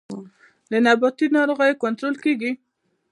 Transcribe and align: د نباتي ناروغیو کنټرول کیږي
د 0.71 0.73
نباتي 0.85 1.27
ناروغیو 1.37 1.79
کنټرول 1.83 2.15
کیږي 2.23 2.51